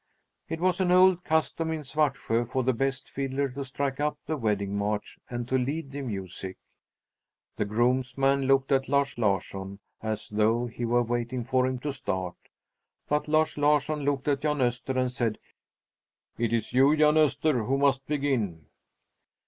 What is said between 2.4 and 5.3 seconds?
for the best fiddler to strike up the Wedding March